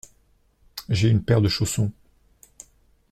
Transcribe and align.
J’ai 0.89 1.09
une 1.09 1.21
paire 1.23 1.41
de 1.41 1.47
chaussons. 1.47 1.91